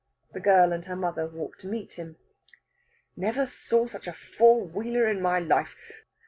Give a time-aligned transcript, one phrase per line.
[0.33, 2.17] The girl and her mother walk to meet him.
[3.15, 5.77] "Never saw such a four wheeler in my life!